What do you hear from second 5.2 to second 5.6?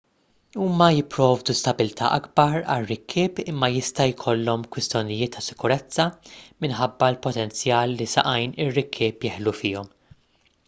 ta'